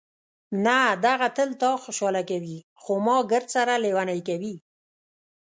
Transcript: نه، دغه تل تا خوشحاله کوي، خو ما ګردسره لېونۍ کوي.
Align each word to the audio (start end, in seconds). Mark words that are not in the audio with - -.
نه، 0.65 0.79
دغه 1.05 1.27
تل 1.37 1.49
تا 1.61 1.71
خوشحاله 1.83 2.21
کوي، 2.29 2.57
خو 2.81 2.93
ما 3.05 3.17
ګردسره 3.31 3.75
لېونۍ 3.83 4.19
کوي. 4.27 4.55